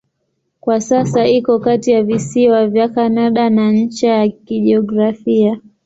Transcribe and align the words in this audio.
Kwa 0.59 0.77
sasa 0.81 1.27
iko 1.27 1.59
kati 1.59 1.91
ya 1.91 2.03
visiwa 2.03 2.67
vya 2.67 2.89
Kanada 2.89 3.49
na 3.49 3.71
ncha 3.71 4.07
ya 4.07 4.27
kijiografia. 4.27 5.59